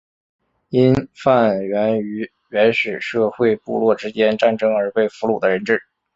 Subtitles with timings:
[0.71, 0.79] 囚
[1.13, 5.79] 犯源于原始社会部落之间战争而被俘虏的人质。